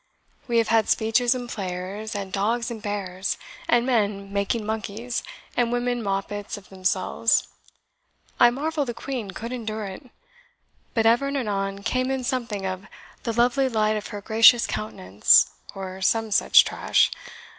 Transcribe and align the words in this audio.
We 0.47 0.57
have 0.57 0.69
had 0.69 0.89
speeches 0.89 1.35
and 1.35 1.47
players, 1.47 2.15
and 2.15 2.31
dogs 2.31 2.71
and 2.71 2.81
bears, 2.81 3.37
and 3.67 3.85
men 3.85 4.33
making 4.33 4.65
monkeys 4.65 5.21
and 5.55 5.71
women 5.71 6.01
moppets 6.01 6.57
of 6.57 6.69
themselves 6.69 7.47
I 8.39 8.49
marvel 8.49 8.83
the 8.83 8.95
Queen 8.95 9.29
could 9.29 9.53
endure 9.53 9.85
it. 9.85 10.09
But 10.95 11.05
ever 11.05 11.27
and 11.27 11.37
anon 11.37 11.83
came 11.83 12.09
in 12.09 12.23
something 12.23 12.65
of 12.65 12.87
'the 13.21 13.33
lovely 13.33 13.69
light 13.69 13.95
of 13.95 14.07
her 14.07 14.21
gracious 14.21 14.65
countenance,' 14.65 15.51
or 15.75 16.01
some 16.01 16.31
such 16.31 16.65
trash. 16.65 17.11